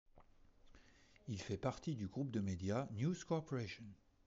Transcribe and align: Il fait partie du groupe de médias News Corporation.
Il 1.27 1.37
fait 1.39 1.57
partie 1.59 1.93
du 1.95 2.07
groupe 2.07 2.31
de 2.31 2.39
médias 2.39 2.87
News 2.93 3.13
Corporation. 3.27 3.85